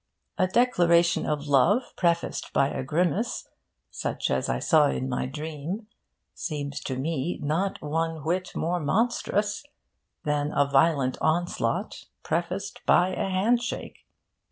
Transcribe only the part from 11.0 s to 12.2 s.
onslaught